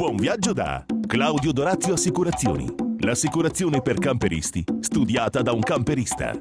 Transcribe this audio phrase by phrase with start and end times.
[0.00, 2.74] Buon viaggio da Claudio Dorazio Assicurazioni.
[3.00, 6.32] L'assicurazione per camperisti, studiata da un camperista.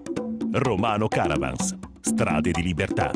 [0.54, 1.77] Romano Caravans.
[1.99, 3.11] Strade di libertà.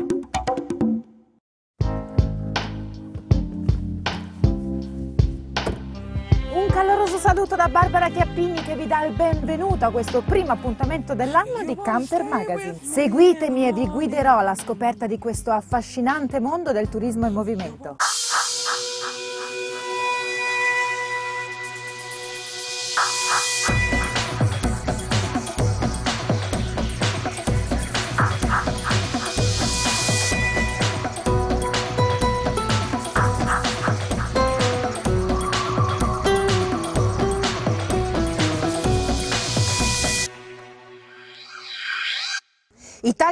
[6.52, 11.14] Un caloroso saluto da Barbara Chiappini che vi dà il benvenuto a questo primo appuntamento
[11.14, 12.76] dell'anno di Camper Magazine.
[12.82, 17.96] Seguitemi e vi guiderò alla scoperta di questo affascinante mondo del turismo in movimento.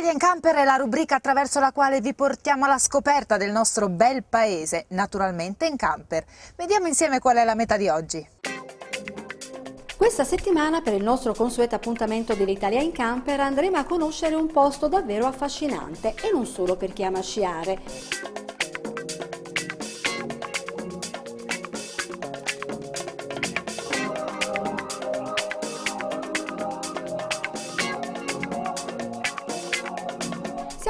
[0.03, 3.89] Italia in Camper è la rubrica attraverso la quale vi portiamo alla scoperta del nostro
[3.89, 6.25] bel paese, naturalmente in camper.
[6.57, 8.29] Vediamo insieme qual è la meta di oggi.
[9.97, 14.89] Questa settimana per il nostro consueto appuntamento dell'Italia in Camper andremo a conoscere un posto
[14.89, 18.42] davvero affascinante e non solo per chi ama sciare.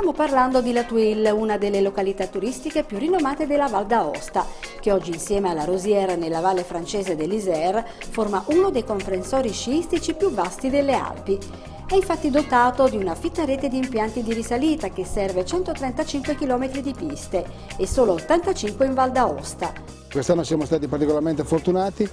[0.03, 4.45] Stiamo parlando di La Tuile, una delle località turistiche più rinomate della Val d'Aosta,
[4.81, 10.33] che oggi insieme alla Rosiera nella valle francese dell'Isère forma uno dei comprensori sciistici più
[10.33, 11.39] vasti delle Alpi.
[11.87, 16.81] È infatti dotato di una fitta rete di impianti di risalita che serve 135 km
[16.81, 19.73] di piste e solo 85 in Val d'Aosta.
[20.11, 22.09] Quest'anno siamo stati particolarmente fortunati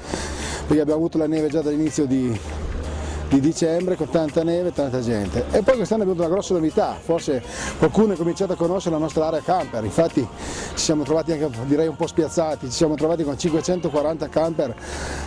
[0.68, 2.40] perché abbiamo avuto la neve già dall'inizio di,
[3.30, 5.46] di dicembre con tanta neve e tanta gente.
[5.52, 7.42] E poi quest'anno abbiamo avuto una grossa novità, forse
[7.78, 10.28] qualcuno ha cominciato a conoscere la nostra area camper, infatti
[10.74, 14.76] ci siamo trovati anche direi un po' spiazzati, ci siamo trovati con 540 camper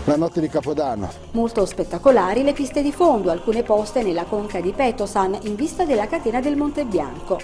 [0.04, 1.10] la notte di Capodanno.
[1.32, 6.06] Molto spettacolari le piste di fondo, alcune poste nella conca di Petosan in vista della
[6.06, 7.38] catena del Monte Bianco.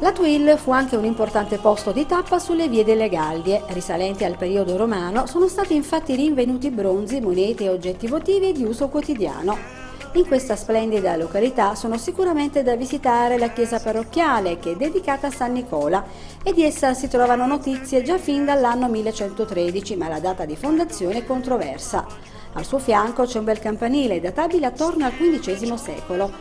[0.00, 3.64] La Twill fu anche un importante posto di tappa sulle vie delle Gallie.
[3.66, 8.86] Risalenti al periodo romano, sono stati infatti rinvenuti bronzi, monete e oggetti votivi di uso
[8.86, 9.77] quotidiano.
[10.12, 15.30] In questa splendida località sono sicuramente da visitare la chiesa parrocchiale che è dedicata a
[15.30, 16.02] San Nicola
[16.42, 21.18] e di essa si trovano notizie già fin dall'anno 1113, ma la data di fondazione
[21.18, 22.06] è controversa.
[22.54, 26.32] Al suo fianco c'è un bel campanile databile attorno al XV secolo.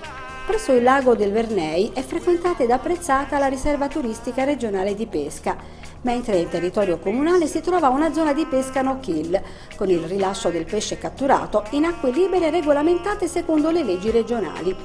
[0.48, 5.58] Presso il lago del Vernei è frequentata ed apprezzata la riserva turistica regionale di pesca,
[6.02, 9.42] mentre in territorio comunale si trova una zona di pesca no kill,
[9.76, 14.76] con il rilascio del pesce catturato in acque libere regolamentate secondo le leggi regionali.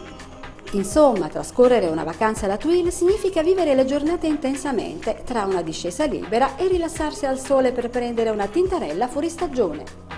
[0.73, 6.56] Insomma, trascorrere una vacanza alla Twill significa vivere le giornate intensamente, tra una discesa libera
[6.56, 10.12] e rilassarsi al sole per prendere una tintarella fuori stagione.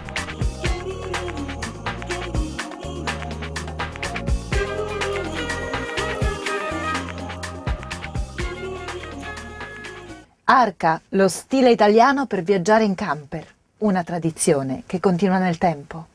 [10.56, 13.44] Arca, lo stile italiano per viaggiare in camper,
[13.78, 16.06] una tradizione che continua nel tempo.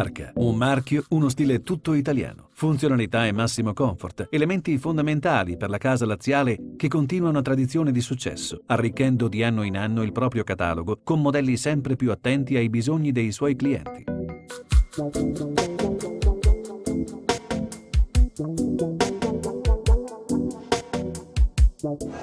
[0.00, 2.48] Arca, un marchio, uno stile tutto italiano.
[2.52, 8.00] Funzionalità e massimo comfort, elementi fondamentali per la casa laziale che continua una tradizione di
[8.00, 12.70] successo, arricchendo di anno in anno il proprio catalogo con modelli sempre più attenti ai
[12.70, 14.04] bisogni dei suoi clienti.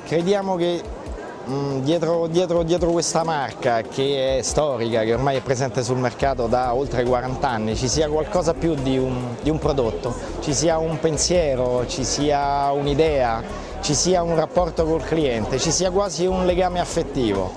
[0.07, 0.81] Crediamo che
[1.81, 6.73] dietro, dietro, dietro, questa marca che è storica, che ormai è presente sul mercato da
[6.73, 10.99] oltre 40 anni, ci sia qualcosa più di un, di un prodotto, ci sia un
[10.99, 13.41] pensiero, ci sia un'idea,
[13.81, 17.53] ci sia un rapporto col cliente, ci sia quasi un legame affettivo.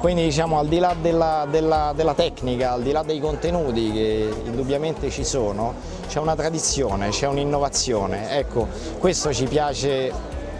[0.00, 4.32] Quindi diciamo al di là della, della, della tecnica, al di là dei contenuti che
[4.46, 5.74] indubbiamente ci sono,
[6.08, 8.30] c'è una tradizione, c'è un'innovazione.
[8.38, 8.66] Ecco,
[8.98, 10.10] questo ci piace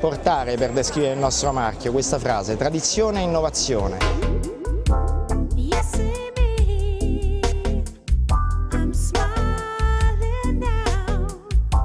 [0.01, 3.99] portare per descrivere il nostro marchio questa frase, tradizione e innovazione.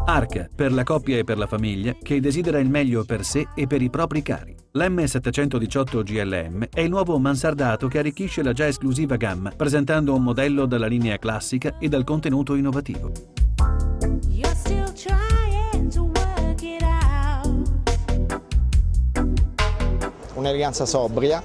[0.07, 3.67] Arca, per la coppia e per la famiglia che desidera il meglio per sé e
[3.67, 4.55] per i propri cari.
[4.73, 10.65] L'M718 GLM è il nuovo mansardato che arricchisce la già esclusiva gamma, presentando un modello
[10.65, 13.44] dalla linea classica e dal contenuto innovativo.
[20.45, 21.41] Un'eleganza sobria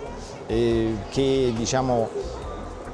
[0.47, 2.07] eh, che diciamo,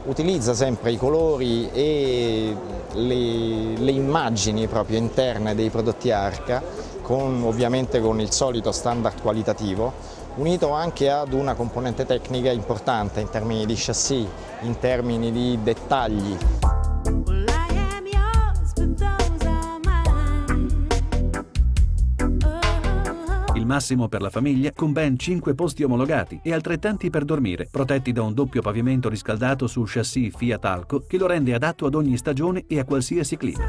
[0.04, 2.56] utilizza sempre i colori e
[2.92, 6.62] le, le immagini proprio interne dei prodotti Arca,
[7.02, 9.92] con, ovviamente con il solito standard qualitativo,
[10.36, 14.28] unito anche ad una componente tecnica importante in termini di chassis,
[14.60, 16.36] in termini di dettagli.
[23.66, 28.22] Massimo per la famiglia, con ben 5 posti omologati e altrettanti per dormire, protetti da
[28.22, 32.64] un doppio pavimento riscaldato su chassis Fiat Alco che lo rende adatto ad ogni stagione
[32.66, 33.64] e a qualsiasi clima.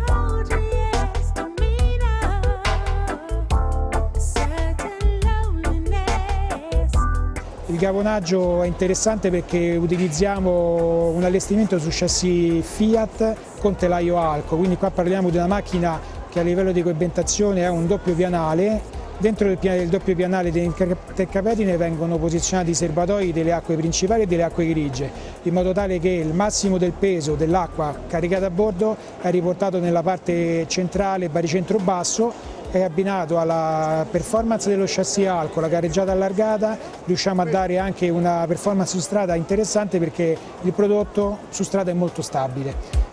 [7.69, 14.77] Il gavonaggio è interessante perché utilizziamo un allestimento su chassis Fiat con telaio Alco, quindi
[14.77, 15.99] qua parliamo di una macchina
[16.29, 20.63] che a livello di coibentazione ha un doppio pianale Dentro il, il doppio pianale dei
[20.63, 25.09] intercapedine vengono posizionati i serbatoi delle acque principali e delle acque grigie,
[25.41, 30.03] in modo tale che il massimo del peso dell'acqua caricata a bordo è riportato nella
[30.03, 32.31] parte centrale, baricentro basso,
[32.69, 38.45] è abbinato alla performance dello chassis alco, la gareggiata allargata, riusciamo a dare anche una
[38.45, 43.06] performance su strada interessante perché il prodotto su strada è molto stabile.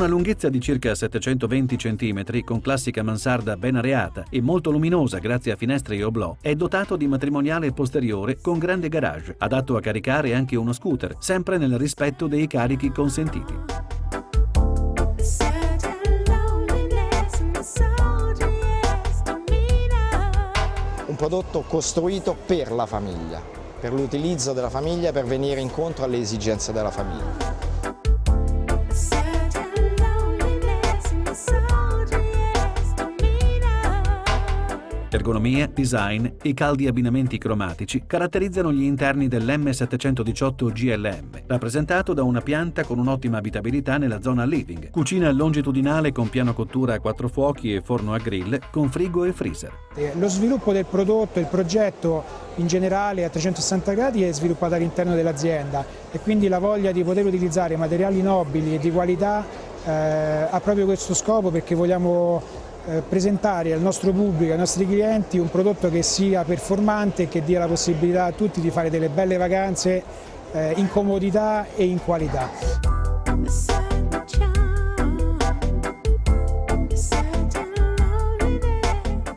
[0.00, 5.52] Una lunghezza di circa 720 cm, con classica mansarda ben areata e molto luminosa grazie
[5.52, 10.34] a finestre e oblò, è dotato di matrimoniale posteriore con grande garage, adatto a caricare
[10.34, 13.52] anche uno scooter, sempre nel rispetto dei carichi consentiti.
[21.06, 23.42] Un prodotto costruito per la famiglia,
[23.78, 27.59] per l'utilizzo della famiglia, per venire incontro alle esigenze della famiglia.
[35.12, 42.84] Ergonomia, design e caldi abbinamenti cromatici caratterizzano gli interni dell'M718 GLM, rappresentato da una pianta
[42.84, 47.80] con un'ottima abitabilità nella zona living, cucina longitudinale con piano cottura a quattro fuochi e
[47.80, 49.72] forno a grill con frigo e freezer.
[49.96, 52.22] Eh, lo sviluppo del prodotto, il progetto
[52.56, 57.26] in generale a 360 gradi è sviluppato all'interno dell'azienda e quindi la voglia di poter
[57.26, 59.44] utilizzare materiali nobili e di qualità
[59.84, 59.90] eh,
[60.50, 62.59] ha proprio questo scopo perché vogliamo
[63.06, 67.60] presentare al nostro pubblico, ai nostri clienti un prodotto che sia performante e che dia
[67.60, 70.02] la possibilità a tutti di fare delle belle vacanze
[70.52, 72.48] eh, in comodità e in qualità.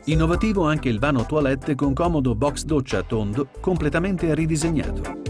[0.06, 5.23] Innovativo anche il vano toilette con comodo box doccia tondo completamente ridisegnato.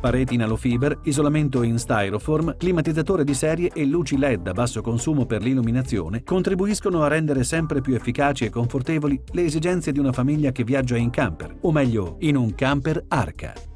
[0.00, 5.26] Pareti in alofiber, isolamento in styroform, climatizzatore di serie e luci LED a basso consumo
[5.26, 10.52] per l'illuminazione contribuiscono a rendere sempre più efficaci e confortevoli le esigenze di una famiglia
[10.52, 13.69] che viaggia in camper, o meglio, in un camper Arca.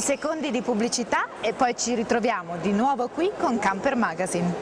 [0.00, 4.54] Pochi secondi di pubblicità e poi ci ritroviamo di nuovo qui con Camper Magazine.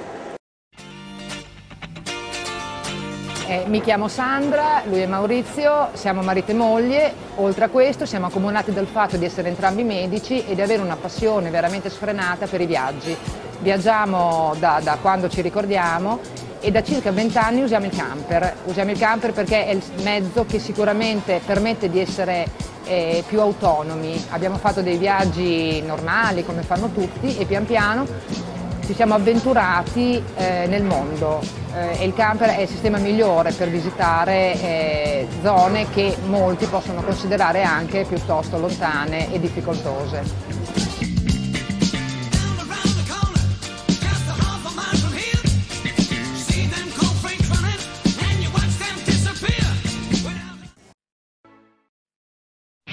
[3.47, 8.27] Eh, mi chiamo Sandra, lui è Maurizio, siamo marito e moglie, oltre a questo siamo
[8.27, 12.61] accomunati dal fatto di essere entrambi medici e di avere una passione veramente sfrenata per
[12.61, 13.17] i viaggi.
[13.61, 16.19] Viaggiamo da, da quando ci ricordiamo
[16.61, 18.55] e da circa 20 anni usiamo il camper.
[18.65, 22.47] Usiamo il camper perché è il mezzo che sicuramente permette di essere
[22.85, 24.23] eh, più autonomi.
[24.31, 28.07] Abbiamo fatto dei viaggi normali come fanno tutti e pian piano
[28.89, 31.43] ci siamo avventurati eh, nel mondo
[31.75, 37.03] eh, e il camper è il sistema migliore per visitare eh, zone che molti possono
[37.03, 40.58] considerare anche piuttosto lontane e difficoltose.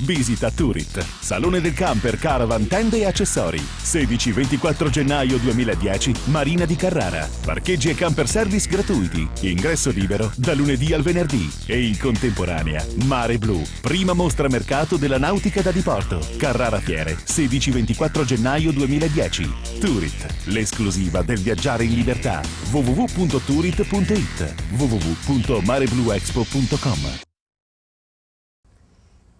[0.00, 3.58] Visita Turit, Salone del Camper, Caravan, Tende e Accessori.
[3.58, 7.28] 16-24 gennaio 2010, Marina di Carrara.
[7.44, 9.28] Parcheggi e camper service gratuiti.
[9.40, 11.50] Ingresso libero da lunedì al venerdì.
[11.66, 16.20] E in contemporanea, Mare Blu, prima mostra mercato della nautica da diporto.
[16.36, 19.54] Carrara Fiere, 16-24 gennaio 2010.
[19.80, 22.42] Turit, l'esclusiva del viaggiare in libertà.
[22.70, 27.27] www.turit.it www.marebluexpo.com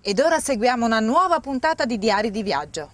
[0.00, 2.90] Ed ora seguiamo una nuova puntata di Diari di Viaggio.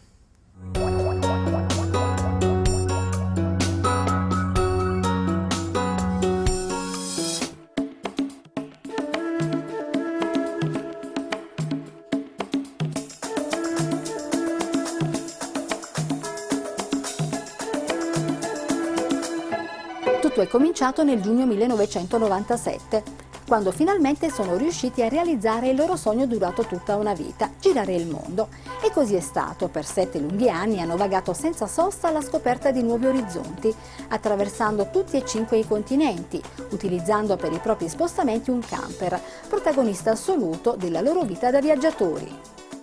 [20.21, 23.24] Tutto è cominciato nel giugno 1997
[23.55, 28.09] quando finalmente sono riusciti a realizzare il loro sogno durato tutta una vita, girare il
[28.09, 28.49] mondo.
[28.83, 32.83] E così è stato, per sette lunghi anni hanno vagato senza sosta alla scoperta di
[32.83, 33.73] nuovi orizzonti,
[34.09, 40.75] attraversando tutti e cinque i continenti, utilizzando per i propri spostamenti un camper, protagonista assoluto
[40.77, 42.37] della loro vita da viaggiatori.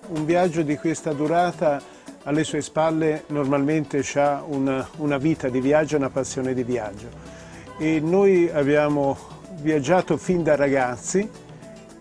[0.07, 1.81] Un viaggio di questa durata
[2.23, 7.09] alle sue spalle normalmente ha una, una vita di viaggio, una passione di viaggio.
[7.77, 9.30] E noi abbiamo
[9.61, 11.29] viaggiato fin da ragazzi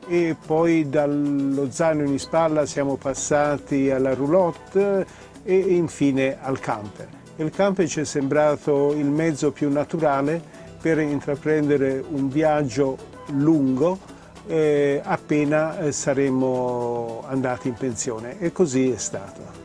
[0.09, 5.07] e poi dallo zaino in spalla siamo passati alla roulotte
[5.43, 7.09] e infine al camper.
[7.37, 10.43] Il camper ci è sembrato il mezzo più naturale
[10.81, 12.97] per intraprendere un viaggio
[13.33, 13.99] lungo
[14.47, 19.59] eh, appena eh, saremmo andati in pensione e così è stato.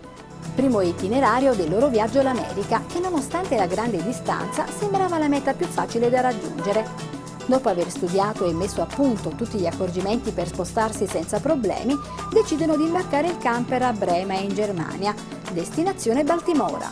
[0.55, 5.65] Primo itinerario del loro viaggio all'America che nonostante la grande distanza sembrava la meta più
[5.65, 7.14] facile da raggiungere.
[7.47, 11.95] Dopo aver studiato e messo a punto tutti gli accorgimenti per spostarsi senza problemi,
[12.31, 15.13] decidono di imbarcare il camper a Brema in Germania,
[15.51, 16.91] destinazione Baltimora.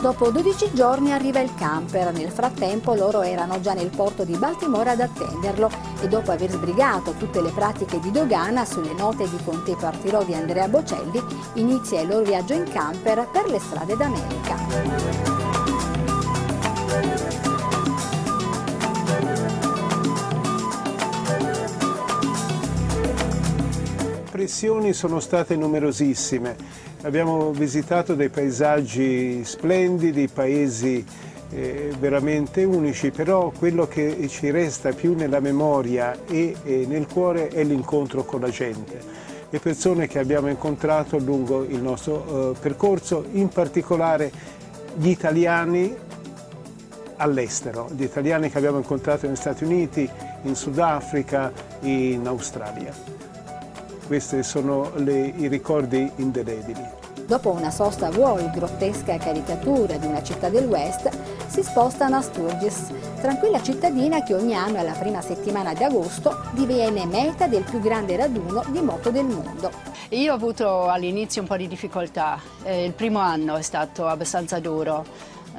[0.00, 4.92] Dopo 12 giorni arriva il camper, nel frattempo loro erano già nel porto di Baltimora
[4.92, 5.68] ad attenderlo
[6.00, 10.34] e dopo aver sbrigato tutte le pratiche di dogana sulle note di Conte Partirò di
[10.34, 11.20] Andrea Bocelli,
[11.54, 15.37] inizia il loro viaggio in camper per le strade d'America.
[24.38, 26.54] Impressioni sono state numerosissime.
[27.02, 31.04] Abbiamo visitato dei paesaggi splendidi, paesi
[31.50, 37.48] eh, veramente unici, però quello che ci resta più nella memoria e, e nel cuore
[37.48, 39.00] è l'incontro con la gente.
[39.50, 44.30] Le persone che abbiamo incontrato lungo il nostro eh, percorso, in particolare
[44.94, 45.96] gli italiani
[47.16, 50.08] all'estero, gli italiani che abbiamo incontrato negli Stati Uniti,
[50.42, 53.27] in Sudafrica, in Australia.
[54.08, 56.80] Questi sono le, i ricordi indelebili.
[57.26, 61.10] Dopo una sosta a Wall, grottesca caricatura di una città del West,
[61.46, 62.86] si spostano a Sturgis,
[63.20, 68.16] tranquilla cittadina che ogni anno alla prima settimana di agosto diviene meta del più grande
[68.16, 69.70] raduno di moto del mondo.
[70.08, 74.58] Io ho avuto all'inizio un po' di difficoltà, eh, il primo anno è stato abbastanza
[74.58, 75.04] duro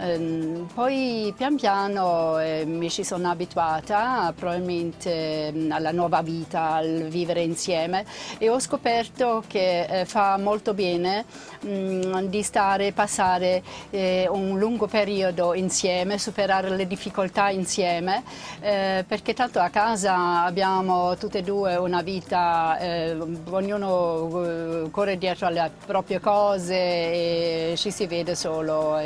[0.02, 7.08] Ehm, poi pian piano eh, mi ci sono abituata probabilmente mm, alla nuova vita, al
[7.10, 8.06] vivere insieme
[8.38, 11.26] e ho scoperto che eh, fa molto bene
[11.66, 18.24] mm, di stare, passare eh, un lungo periodo insieme, superare le difficoltà insieme,
[18.60, 22.78] perché tanto a casa abbiamo tutte e due una vita,
[23.50, 28.98] ognuno corre dietro alle proprie cose e ci si vede solo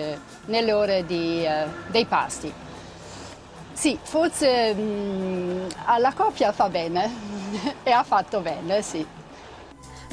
[0.46, 2.54] nelle ore valore di, eh, dei pasti.
[3.72, 7.10] Sì, forse mh, mm, alla coppia fa bene
[7.84, 9.06] e ha fatto bene, sì.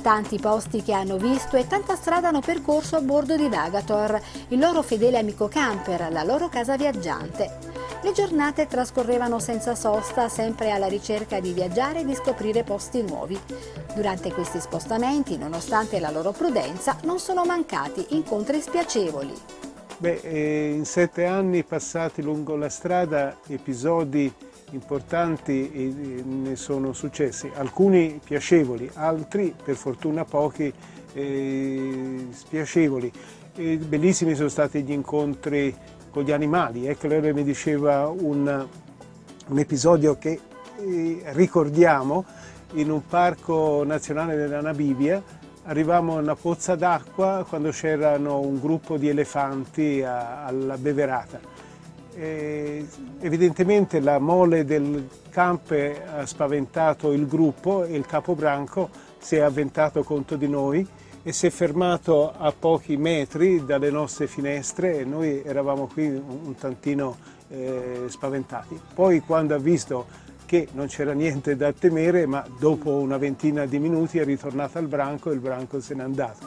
[0.00, 4.58] Tanti posti che hanno visto e tanta strada hanno percorso a bordo di Vagator, il
[4.58, 7.68] loro fedele amico camper, la loro casa viaggiante.
[8.02, 13.38] Le giornate trascorrevano senza sosta, sempre alla ricerca di viaggiare e di scoprire posti nuovi.
[13.94, 19.69] Durante questi spostamenti, nonostante la loro prudenza, non sono mancati incontri spiacevoli.
[20.00, 24.32] Beh, eh, in sette anni passati lungo la strada episodi
[24.70, 30.72] importanti eh, ne sono successi, alcuni piacevoli, altri per fortuna pochi
[31.12, 33.12] eh, spiacevoli.
[33.54, 35.76] E bellissimi sono stati gli incontri
[36.10, 38.66] con gli animali, lei mi diceva un,
[39.48, 40.40] un episodio che
[40.78, 42.24] eh, ricordiamo
[42.72, 45.22] in un parco nazionale della Namibia
[45.64, 51.38] Arrivavamo a una pozza d'acqua quando c'erano un gruppo di elefanti a, alla beverata.
[52.14, 52.86] E
[53.20, 58.88] evidentemente la mole del camper ha spaventato il gruppo e il capobranco
[59.18, 60.86] si è avventato contro di noi
[61.22, 66.54] e si è fermato a pochi metri dalle nostre finestre e noi eravamo qui un
[66.58, 67.16] tantino
[67.48, 68.80] eh, spaventati.
[68.94, 70.06] Poi quando ha visto
[70.50, 74.88] che non c'era niente da temere, ma dopo una ventina di minuti è ritornato al
[74.88, 76.44] branco e il branco se n'è andato.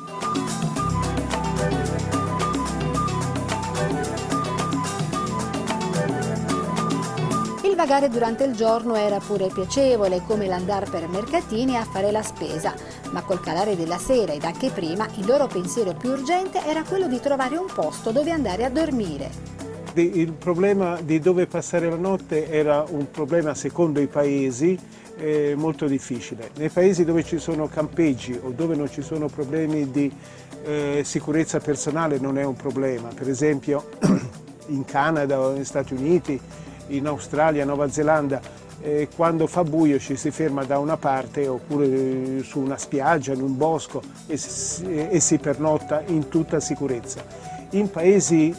[7.63, 12.21] Il vagare durante il giorno era pure piacevole, come l'andare per mercatini a fare la
[12.21, 12.73] spesa,
[13.11, 17.07] ma col calare della sera ed anche prima il loro pensiero più urgente era quello
[17.07, 19.52] di trovare un posto dove andare a dormire.
[19.95, 24.75] Il problema di dove passare la notte era un problema secondo i paesi
[25.17, 26.49] eh, molto difficile.
[26.55, 30.11] Nei paesi dove ci sono campeggi o dove non ci sono problemi di
[30.63, 33.09] eh, sicurezza personale non è un problema.
[33.09, 33.89] Per esempio
[34.67, 36.41] in Canada o negli Stati Uniti
[36.87, 38.41] in Australia, Nuova Zelanda,
[38.81, 43.33] eh, quando fa buio ci si ferma da una parte oppure eh, su una spiaggia,
[43.33, 44.39] in un bosco e,
[45.09, 47.52] e si pernotta in tutta sicurezza.
[47.73, 48.55] In paesi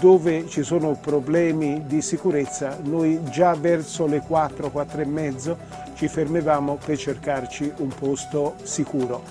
[0.00, 5.58] dove ci sono problemi di sicurezza, noi già verso le 4, 4 e mezzo
[5.92, 9.22] ci fermavamo per cercarci un posto sicuro.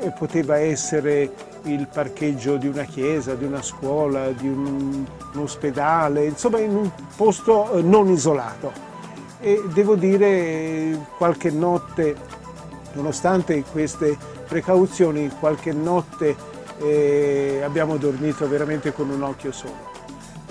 [0.00, 6.26] E poteva essere il parcheggio di una chiesa, di una scuola, di un, un ospedale,
[6.26, 8.70] insomma in un posto eh, non isolato.
[9.40, 12.14] E devo dire qualche notte,
[12.92, 14.14] nonostante queste
[14.46, 19.92] precauzioni, qualche notte eh, abbiamo dormito veramente con un occhio solo.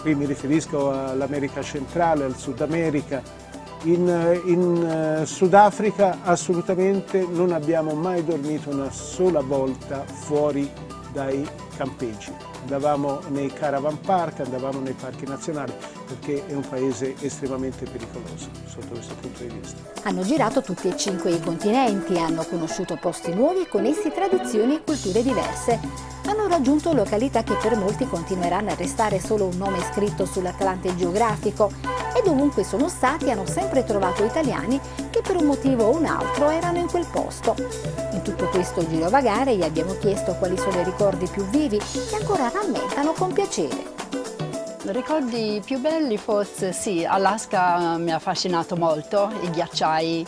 [0.01, 3.21] Qui mi riferisco all'America centrale, al Sud America.
[3.83, 10.71] In, in uh, Sudafrica assolutamente non abbiamo mai dormito una sola volta fuori
[11.11, 12.31] dai campeggi.
[12.61, 15.73] Andavamo nei caravan park, andavamo nei parchi nazionali
[16.13, 19.77] perché è un paese estremamente pericoloso sotto questo punto di vista.
[20.03, 24.75] Hanno girato tutti e cinque i continenti, hanno conosciuto posti nuovi e con essi tradizioni
[24.75, 25.79] e culture diverse.
[26.25, 31.71] Hanno raggiunto località che per molti continueranno a restare solo un nome scritto sull'Atlante geografico
[32.15, 34.79] e dovunque sono stati hanno sempre trovato italiani
[35.09, 37.55] che per un motivo o un altro erano in quel posto.
[38.11, 42.49] In tutto questo girovagare gli abbiamo chiesto quali sono i ricordi più vivi che ancora
[42.49, 44.21] rammentano con piacere.
[44.85, 50.25] Ricordi più belli forse sì, Alaska mi ha affascinato molto, i ghiacciai,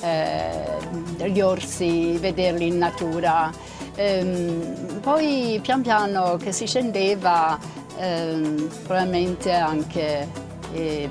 [0.00, 3.52] eh, gli orsi, vederli in natura.
[3.96, 7.58] Ehm, poi pian piano che si scendeva
[7.98, 10.26] ehm, probabilmente anche
[10.72, 11.10] eh,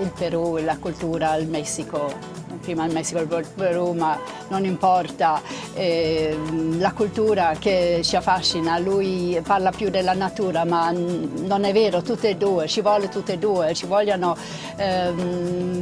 [0.00, 2.37] il Perù, la cultura, il Messico
[2.68, 5.40] prima il Messico e il Perù, ma non importa,
[5.72, 6.36] eh,
[6.76, 12.30] la cultura che ci affascina, lui parla più della natura, ma non è vero, tutte
[12.30, 14.36] e due, ci vuole tutte e due, ci vogliono
[14.76, 15.12] eh,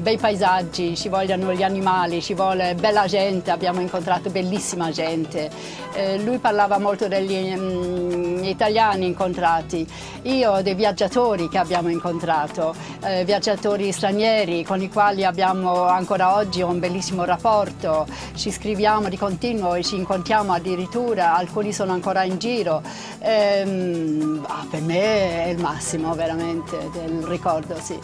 [0.01, 5.51] bei paesaggi, ci vogliono gli animali, ci vuole bella gente, abbiamo incontrato bellissima gente.
[5.93, 9.85] Eh, lui parlava molto degli um, italiani incontrati,
[10.23, 16.61] io dei viaggiatori che abbiamo incontrato, eh, viaggiatori stranieri con i quali abbiamo ancora oggi
[16.61, 22.23] un un bellissimo rapporto, ci scriviamo di continuo e ci incontriamo addirittura, alcuni sono ancora
[22.23, 22.83] in giro.
[23.21, 27.99] Ehm, ah, per me è il massimo veramente del ricordo, sì.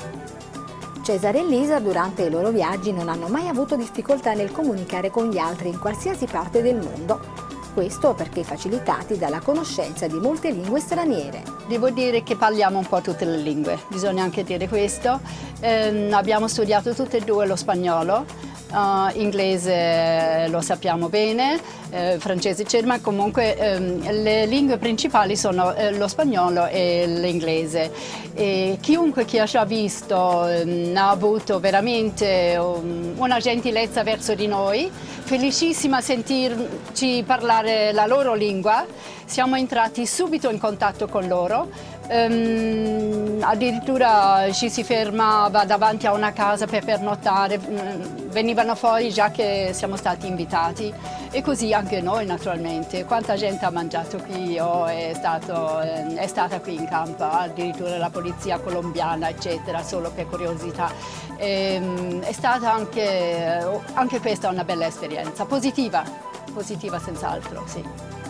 [1.02, 5.28] Cesare e Lisa durante i loro viaggi non hanno mai avuto difficoltà nel comunicare con
[5.28, 7.50] gli altri in qualsiasi parte del mondo.
[7.74, 11.42] Questo perché facilitati dalla conoscenza di molte lingue straniere.
[11.66, 15.20] Devo dire che parliamo un po' tutte le lingue, bisogna anche dire questo.
[15.60, 18.26] Eh, abbiamo studiato tutte e due lo spagnolo,
[18.72, 25.74] uh, inglese lo sappiamo bene, eh, francese c'è, ma comunque ehm, le lingue principali sono
[25.74, 27.90] eh, lo spagnolo e l'inglese.
[28.34, 34.46] E chiunque che ci ha visto ehm, ha avuto veramente um, una gentilezza verso di
[34.46, 38.84] noi, felicissima sentirci parlare la loro lingua,
[39.24, 41.68] siamo entrati subito in contatto con loro
[42.14, 49.30] Um, addirittura ci si fermava davanti a una casa per pernottare, um, venivano fuori già
[49.30, 50.92] che siamo stati invitati
[51.30, 53.06] e così anche noi naturalmente.
[53.06, 57.96] Quanta gente ha mangiato qui o è, stato, eh, è stata qui in campo, addirittura
[57.96, 60.90] la polizia colombiana eccetera, solo per curiosità.
[61.38, 66.04] E, um, è stata anche, anche questa una bella esperienza, positiva,
[66.52, 68.20] positiva senz'altro, sì.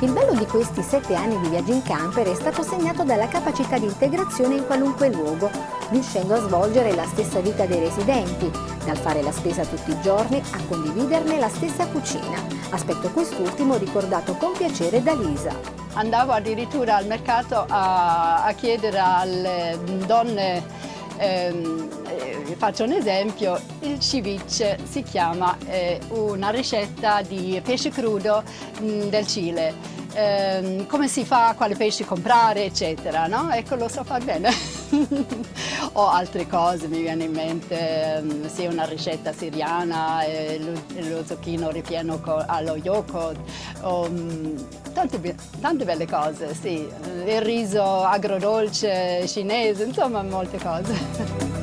[0.00, 3.78] Il bello di questi sette anni di viaggio in camper è stato segnato dalla capacità
[3.78, 5.50] di integrazione in qualunque luogo,
[5.88, 8.50] riuscendo a svolgere la stessa vita dei residenti,
[8.84, 12.38] dal fare la spesa tutti i giorni a condividerne la stessa cucina,
[12.70, 15.58] aspetto quest'ultimo ricordato con piacere da Lisa.
[15.94, 20.62] Andavo addirittura al mercato a, a chiedere alle donne
[21.18, 28.42] ehm, faccio un esempio, il ceviche si chiama eh, una ricetta di pesce crudo
[28.80, 33.52] mh, mm, del Cile ehm, come si fa, quale pesce comprare, eccetera, no?
[33.52, 34.50] Ecco, lo so far bene.
[35.92, 40.72] o altre cose, mi viene in mente, ehm, sì, una ricetta siriana, eh, lo,
[41.08, 43.38] lo, zucchino ripieno allo yogurt,
[43.82, 44.08] o,
[44.96, 46.88] tante, tante, belle cose, sì.
[47.26, 50.94] Il riso agrodolce cinese, insomma, molte cose.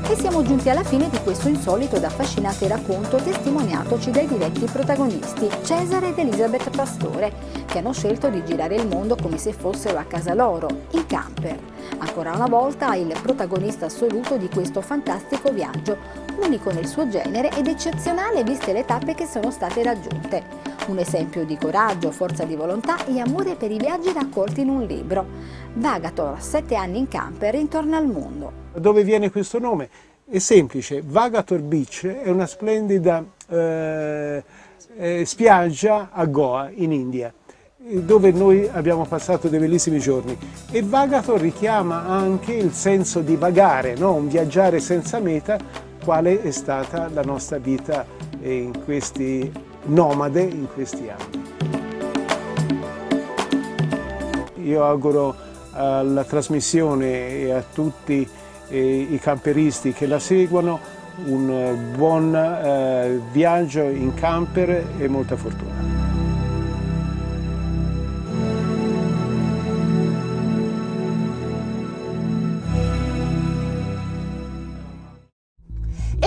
[0.07, 5.49] E siamo giunti alla fine di questo insolito ed affascinante racconto testimoniatoci dai diretti protagonisti,
[5.63, 7.33] Cesare ed Elisabeth Pastore,
[7.65, 11.57] che hanno scelto di girare il mondo come se fossero a casa loro, in camper.
[11.97, 15.97] Ancora una volta il protagonista assoluto di questo fantastico viaggio,
[16.43, 20.71] unico nel suo genere ed eccezionale viste le tappe che sono state raggiunte.
[20.87, 24.83] Un esempio di coraggio, forza di volontà e amore per i viaggi raccolti in un
[24.85, 25.25] libro.
[25.73, 28.51] Vagator, sette anni in camper intorno al mondo.
[28.75, 29.89] Dove viene questo nome?
[30.25, 34.43] È semplice, Vagator Beach è una splendida eh,
[34.95, 37.33] eh, spiaggia a Goa in India
[37.85, 40.37] dove noi abbiamo passato dei bellissimi giorni
[40.71, 44.13] e Vagator richiama anche il senso di vagare, no?
[44.13, 45.57] un viaggiare senza meta,
[46.03, 48.05] quale è stata la nostra vita
[48.41, 49.51] in questi
[49.85, 51.42] nomade in questi anni.
[54.63, 55.35] Io auguro
[55.71, 58.27] alla trasmissione e a tutti
[58.69, 60.79] eh, i camperisti che la seguono
[61.25, 66.02] un buon eh, viaggio in camper e molta fortuna.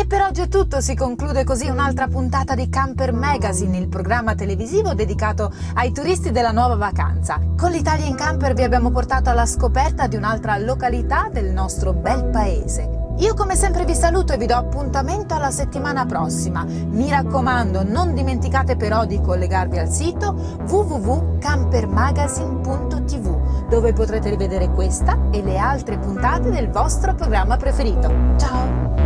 [0.07, 4.95] Per oggi è tutto, si conclude così un'altra puntata di Camper Magazine, il programma televisivo
[4.95, 7.41] dedicato ai turisti della nuova vacanza.
[7.57, 12.27] Con l'Italia in Camper vi abbiamo portato alla scoperta di un'altra località del nostro bel
[12.27, 13.03] paese.
[13.19, 16.65] Io come sempre vi saluto e vi do appuntamento alla settimana prossima.
[16.65, 20.33] Mi raccomando, non dimenticate però di collegarvi al sito
[20.69, 28.13] www.campermagazine.tv dove potrete rivedere questa e le altre puntate del vostro programma preferito.
[28.37, 29.06] Ciao!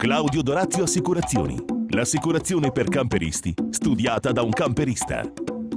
[0.00, 1.62] Claudio Dorazio Assicurazioni.
[1.90, 5.30] L'assicurazione per camperisti studiata da un camperista.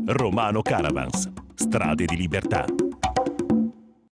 [0.05, 1.29] Romano Caravans.
[1.53, 2.63] Strade di libertà.